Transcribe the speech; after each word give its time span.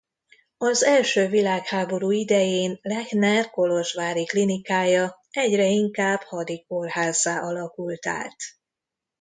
Az 0.57 0.83
első 0.83 1.27
világháború 1.27 2.11
idején 2.11 2.79
Lechner 2.81 3.49
kolozsvári 3.49 4.25
klinikája 4.25 5.19
egyre 5.31 5.65
inkább 5.65 6.21
hadi 6.21 6.65
kórházzá 6.67 7.39
alakult 7.41 8.07
át. 8.07 8.35